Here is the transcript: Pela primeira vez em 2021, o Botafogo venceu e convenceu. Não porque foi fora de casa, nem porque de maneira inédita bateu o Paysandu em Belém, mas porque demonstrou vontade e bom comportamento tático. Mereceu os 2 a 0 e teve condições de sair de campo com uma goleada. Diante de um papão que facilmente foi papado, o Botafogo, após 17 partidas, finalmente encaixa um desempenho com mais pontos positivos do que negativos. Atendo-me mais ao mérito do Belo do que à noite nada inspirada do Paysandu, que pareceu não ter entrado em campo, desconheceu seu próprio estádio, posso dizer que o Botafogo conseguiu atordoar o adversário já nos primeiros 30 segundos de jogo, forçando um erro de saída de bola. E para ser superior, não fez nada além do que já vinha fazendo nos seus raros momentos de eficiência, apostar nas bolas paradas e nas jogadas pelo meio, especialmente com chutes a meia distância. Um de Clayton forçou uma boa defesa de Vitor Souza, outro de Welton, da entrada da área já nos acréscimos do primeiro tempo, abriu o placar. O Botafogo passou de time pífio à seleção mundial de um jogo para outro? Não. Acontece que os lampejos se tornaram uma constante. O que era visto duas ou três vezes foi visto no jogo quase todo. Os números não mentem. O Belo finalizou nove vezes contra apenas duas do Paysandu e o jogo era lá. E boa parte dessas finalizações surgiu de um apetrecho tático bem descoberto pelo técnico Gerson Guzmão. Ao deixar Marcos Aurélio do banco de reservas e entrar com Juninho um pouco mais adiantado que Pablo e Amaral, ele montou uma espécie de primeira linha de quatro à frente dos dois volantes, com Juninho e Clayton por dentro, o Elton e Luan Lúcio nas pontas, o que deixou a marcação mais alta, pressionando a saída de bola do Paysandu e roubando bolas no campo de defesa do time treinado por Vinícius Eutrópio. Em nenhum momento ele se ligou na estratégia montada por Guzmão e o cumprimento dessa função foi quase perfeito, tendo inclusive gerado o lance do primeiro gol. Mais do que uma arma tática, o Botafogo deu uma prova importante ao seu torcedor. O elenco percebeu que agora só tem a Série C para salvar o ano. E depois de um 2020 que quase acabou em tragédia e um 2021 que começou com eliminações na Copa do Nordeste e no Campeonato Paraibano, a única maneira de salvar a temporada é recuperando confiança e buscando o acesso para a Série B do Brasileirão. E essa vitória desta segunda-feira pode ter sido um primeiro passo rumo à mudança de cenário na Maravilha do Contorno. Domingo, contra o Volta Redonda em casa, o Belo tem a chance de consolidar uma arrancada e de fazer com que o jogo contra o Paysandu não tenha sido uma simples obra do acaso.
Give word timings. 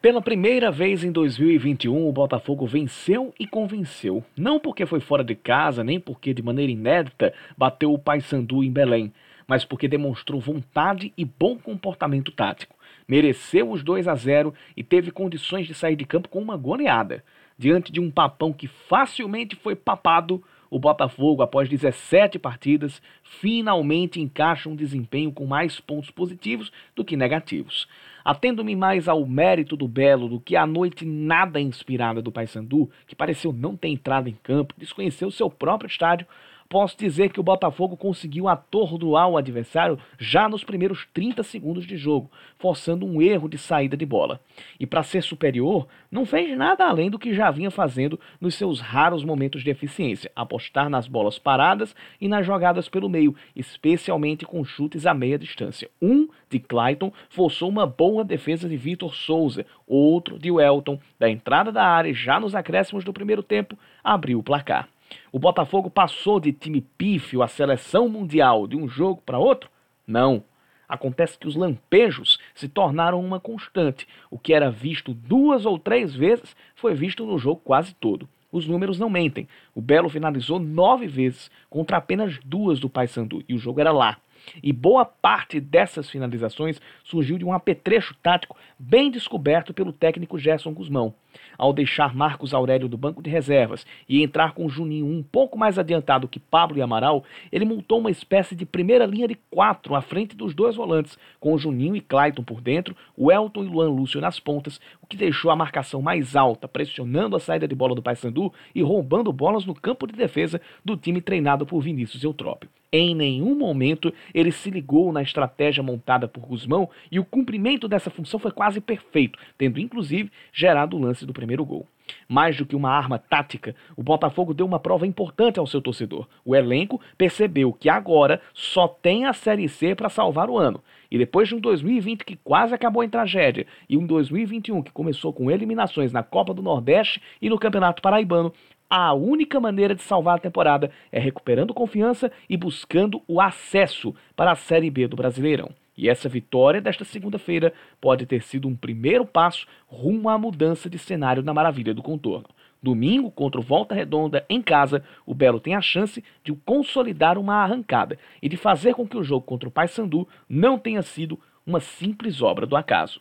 Pela 0.00 0.22
primeira 0.22 0.70
vez 0.70 1.04
em 1.04 1.12
2021, 1.12 2.08
o 2.08 2.10
Botafogo 2.10 2.66
venceu 2.66 3.34
e 3.38 3.46
convenceu. 3.46 4.24
Não 4.34 4.58
porque 4.58 4.86
foi 4.86 4.98
fora 4.98 5.22
de 5.22 5.34
casa, 5.34 5.84
nem 5.84 6.00
porque 6.00 6.32
de 6.32 6.42
maneira 6.42 6.72
inédita 6.72 7.34
bateu 7.54 7.92
o 7.92 7.98
Paysandu 7.98 8.64
em 8.64 8.72
Belém, 8.72 9.12
mas 9.46 9.62
porque 9.62 9.86
demonstrou 9.86 10.40
vontade 10.40 11.12
e 11.18 11.22
bom 11.22 11.58
comportamento 11.58 12.32
tático. 12.32 12.74
Mereceu 13.06 13.70
os 13.70 13.82
2 13.82 14.08
a 14.08 14.14
0 14.14 14.54
e 14.74 14.82
teve 14.82 15.10
condições 15.10 15.66
de 15.66 15.74
sair 15.74 15.96
de 15.96 16.06
campo 16.06 16.30
com 16.30 16.38
uma 16.38 16.56
goleada. 16.56 17.22
Diante 17.58 17.92
de 17.92 18.00
um 18.00 18.10
papão 18.10 18.54
que 18.54 18.68
facilmente 18.68 19.54
foi 19.54 19.76
papado, 19.76 20.42
o 20.70 20.78
Botafogo, 20.78 21.42
após 21.42 21.68
17 21.68 22.38
partidas, 22.38 23.02
finalmente 23.24 24.20
encaixa 24.20 24.68
um 24.68 24.76
desempenho 24.76 25.32
com 25.32 25.44
mais 25.44 25.80
pontos 25.80 26.10
positivos 26.10 26.70
do 26.94 27.04
que 27.04 27.16
negativos. 27.16 27.88
Atendo-me 28.24 28.76
mais 28.76 29.08
ao 29.08 29.26
mérito 29.26 29.76
do 29.76 29.88
Belo 29.88 30.28
do 30.28 30.38
que 30.38 30.54
à 30.54 30.66
noite 30.66 31.04
nada 31.04 31.60
inspirada 31.60 32.22
do 32.22 32.30
Paysandu, 32.30 32.88
que 33.06 33.16
pareceu 33.16 33.52
não 33.52 33.76
ter 33.76 33.88
entrado 33.88 34.28
em 34.28 34.38
campo, 34.42 34.74
desconheceu 34.78 35.30
seu 35.30 35.50
próprio 35.50 35.88
estádio, 35.88 36.26
posso 36.70 36.96
dizer 36.96 37.32
que 37.32 37.40
o 37.40 37.42
Botafogo 37.42 37.96
conseguiu 37.96 38.46
atordoar 38.46 39.28
o 39.28 39.36
adversário 39.36 39.98
já 40.16 40.48
nos 40.48 40.62
primeiros 40.62 41.04
30 41.12 41.42
segundos 41.42 41.84
de 41.84 41.96
jogo, 41.96 42.30
forçando 42.56 43.04
um 43.04 43.20
erro 43.20 43.48
de 43.48 43.58
saída 43.58 43.96
de 43.96 44.06
bola. 44.06 44.40
E 44.78 44.86
para 44.86 45.02
ser 45.02 45.20
superior, 45.24 45.88
não 46.08 46.24
fez 46.24 46.56
nada 46.56 46.86
além 46.86 47.10
do 47.10 47.18
que 47.18 47.34
já 47.34 47.50
vinha 47.50 47.72
fazendo 47.72 48.20
nos 48.40 48.54
seus 48.54 48.78
raros 48.78 49.24
momentos 49.24 49.64
de 49.64 49.70
eficiência, 49.70 50.30
apostar 50.34 50.88
nas 50.88 51.08
bolas 51.08 51.40
paradas 51.40 51.94
e 52.20 52.28
nas 52.28 52.46
jogadas 52.46 52.88
pelo 52.88 53.08
meio, 53.08 53.34
especialmente 53.56 54.46
com 54.46 54.64
chutes 54.64 55.06
a 55.06 55.12
meia 55.12 55.36
distância. 55.36 55.90
Um 56.00 56.28
de 56.48 56.60
Clayton 56.60 57.12
forçou 57.28 57.68
uma 57.68 57.84
boa 57.84 58.24
defesa 58.24 58.68
de 58.68 58.76
Vitor 58.76 59.12
Souza, 59.12 59.66
outro 59.88 60.38
de 60.38 60.52
Welton, 60.52 61.00
da 61.18 61.28
entrada 61.28 61.72
da 61.72 61.84
área 61.84 62.14
já 62.14 62.38
nos 62.38 62.54
acréscimos 62.54 63.02
do 63.02 63.12
primeiro 63.12 63.42
tempo, 63.42 63.76
abriu 64.04 64.38
o 64.38 64.42
placar. 64.44 64.88
O 65.32 65.38
Botafogo 65.38 65.90
passou 65.90 66.40
de 66.40 66.52
time 66.52 66.80
pífio 66.80 67.42
à 67.42 67.48
seleção 67.48 68.08
mundial 68.08 68.66
de 68.66 68.76
um 68.76 68.88
jogo 68.88 69.22
para 69.24 69.38
outro? 69.38 69.70
Não. 70.06 70.44
Acontece 70.88 71.38
que 71.38 71.46
os 71.46 71.54
lampejos 71.54 72.38
se 72.54 72.68
tornaram 72.68 73.20
uma 73.20 73.38
constante. 73.38 74.08
O 74.30 74.38
que 74.38 74.52
era 74.52 74.70
visto 74.70 75.14
duas 75.14 75.64
ou 75.64 75.78
três 75.78 76.14
vezes 76.14 76.56
foi 76.74 76.94
visto 76.94 77.24
no 77.24 77.38
jogo 77.38 77.60
quase 77.64 77.94
todo. 77.94 78.28
Os 78.50 78.66
números 78.66 78.98
não 78.98 79.08
mentem. 79.08 79.46
O 79.74 79.80
Belo 79.80 80.08
finalizou 80.08 80.58
nove 80.58 81.06
vezes 81.06 81.50
contra 81.68 81.96
apenas 81.96 82.38
duas 82.44 82.80
do 82.80 82.90
Paysandu 82.90 83.44
e 83.48 83.54
o 83.54 83.58
jogo 83.58 83.80
era 83.80 83.92
lá. 83.92 84.18
E 84.62 84.72
boa 84.72 85.04
parte 85.04 85.60
dessas 85.60 86.10
finalizações 86.10 86.80
surgiu 87.04 87.38
de 87.38 87.44
um 87.44 87.52
apetrecho 87.52 88.16
tático 88.22 88.56
bem 88.78 89.10
descoberto 89.10 89.72
pelo 89.72 89.92
técnico 89.92 90.38
Gerson 90.38 90.72
Guzmão. 90.72 91.14
Ao 91.56 91.72
deixar 91.72 92.14
Marcos 92.14 92.54
Aurélio 92.54 92.88
do 92.88 92.96
banco 92.96 93.22
de 93.22 93.30
reservas 93.30 93.86
e 94.08 94.22
entrar 94.22 94.52
com 94.52 94.68
Juninho 94.68 95.06
um 95.06 95.22
pouco 95.22 95.58
mais 95.58 95.78
adiantado 95.78 96.28
que 96.28 96.40
Pablo 96.40 96.78
e 96.78 96.82
Amaral, 96.82 97.24
ele 97.50 97.64
montou 97.64 97.98
uma 97.98 98.10
espécie 98.10 98.54
de 98.54 98.64
primeira 98.64 99.06
linha 99.06 99.28
de 99.28 99.34
quatro 99.50 99.94
à 99.94 100.00
frente 100.00 100.36
dos 100.36 100.54
dois 100.54 100.76
volantes, 100.76 101.18
com 101.38 101.58
Juninho 101.58 101.96
e 101.96 102.00
Clayton 102.00 102.42
por 102.42 102.60
dentro, 102.60 102.96
o 103.16 103.30
Elton 103.30 103.64
e 103.64 103.68
Luan 103.68 103.90
Lúcio 103.90 104.20
nas 104.20 104.40
pontas, 104.40 104.80
o 105.02 105.06
que 105.06 105.16
deixou 105.16 105.50
a 105.50 105.56
marcação 105.56 106.00
mais 106.00 106.36
alta, 106.36 106.66
pressionando 106.66 107.36
a 107.36 107.40
saída 107.40 107.68
de 107.68 107.74
bola 107.74 107.94
do 107.94 108.02
Paysandu 108.02 108.52
e 108.74 108.82
roubando 108.82 109.32
bolas 109.32 109.64
no 109.64 109.74
campo 109.74 110.06
de 110.06 110.14
defesa 110.14 110.60
do 110.84 110.96
time 110.96 111.20
treinado 111.20 111.66
por 111.66 111.80
Vinícius 111.80 112.24
Eutrópio. 112.24 112.68
Em 112.92 113.14
nenhum 113.14 113.54
momento 113.54 114.12
ele 114.34 114.50
se 114.50 114.68
ligou 114.68 115.12
na 115.12 115.22
estratégia 115.22 115.80
montada 115.80 116.26
por 116.26 116.44
Guzmão 116.44 116.90
e 117.10 117.20
o 117.20 117.24
cumprimento 117.24 117.86
dessa 117.86 118.10
função 118.10 118.40
foi 118.40 118.50
quase 118.50 118.80
perfeito, 118.80 119.38
tendo 119.56 119.78
inclusive 119.78 120.30
gerado 120.52 120.96
o 120.96 121.00
lance 121.20 121.26
do 121.26 121.32
primeiro 121.32 121.64
gol. 121.64 121.86
Mais 122.28 122.56
do 122.56 122.66
que 122.66 122.74
uma 122.74 122.90
arma 122.90 123.18
tática, 123.18 123.74
o 123.96 124.02
Botafogo 124.02 124.54
deu 124.54 124.66
uma 124.66 124.80
prova 124.80 125.06
importante 125.06 125.58
ao 125.58 125.66
seu 125.66 125.80
torcedor. 125.80 126.26
O 126.44 126.56
elenco 126.56 127.00
percebeu 127.16 127.72
que 127.72 127.88
agora 127.88 128.40
só 128.52 128.88
tem 128.88 129.26
a 129.26 129.32
Série 129.32 129.68
C 129.68 129.94
para 129.94 130.08
salvar 130.08 130.50
o 130.50 130.58
ano. 130.58 130.82
E 131.10 131.18
depois 131.18 131.48
de 131.48 131.54
um 131.54 131.60
2020 131.60 132.24
que 132.24 132.36
quase 132.36 132.74
acabou 132.74 133.04
em 133.04 133.08
tragédia 133.08 133.66
e 133.88 133.96
um 133.96 134.06
2021 134.06 134.82
que 134.82 134.92
começou 134.92 135.32
com 135.32 135.50
eliminações 135.50 136.12
na 136.12 136.22
Copa 136.22 136.54
do 136.54 136.62
Nordeste 136.62 137.20
e 137.40 137.48
no 137.48 137.58
Campeonato 137.58 138.02
Paraibano, 138.02 138.52
a 138.88 139.12
única 139.14 139.60
maneira 139.60 139.94
de 139.94 140.02
salvar 140.02 140.36
a 140.36 140.40
temporada 140.40 140.90
é 141.12 141.20
recuperando 141.20 141.74
confiança 141.74 142.30
e 142.48 142.56
buscando 142.56 143.22
o 143.28 143.40
acesso 143.40 144.14
para 144.34 144.50
a 144.50 144.56
Série 144.56 144.90
B 144.90 145.06
do 145.06 145.16
Brasileirão. 145.16 145.70
E 146.00 146.08
essa 146.08 146.30
vitória 146.30 146.80
desta 146.80 147.04
segunda-feira 147.04 147.74
pode 148.00 148.24
ter 148.24 148.42
sido 148.42 148.66
um 148.66 148.74
primeiro 148.74 149.26
passo 149.26 149.66
rumo 149.86 150.30
à 150.30 150.38
mudança 150.38 150.88
de 150.88 150.98
cenário 150.98 151.42
na 151.42 151.52
Maravilha 151.52 151.92
do 151.92 152.02
Contorno. 152.02 152.48
Domingo, 152.82 153.30
contra 153.30 153.60
o 153.60 153.62
Volta 153.62 153.94
Redonda 153.94 154.42
em 154.48 154.62
casa, 154.62 155.04
o 155.26 155.34
Belo 155.34 155.60
tem 155.60 155.74
a 155.74 155.82
chance 155.82 156.24
de 156.42 156.54
consolidar 156.64 157.36
uma 157.36 157.56
arrancada 157.56 158.18
e 158.40 158.48
de 158.48 158.56
fazer 158.56 158.94
com 158.94 159.06
que 159.06 159.18
o 159.18 159.22
jogo 159.22 159.44
contra 159.44 159.68
o 159.68 159.70
Paysandu 159.70 160.26
não 160.48 160.78
tenha 160.78 161.02
sido 161.02 161.38
uma 161.66 161.80
simples 161.80 162.40
obra 162.40 162.64
do 162.64 162.76
acaso. 162.76 163.18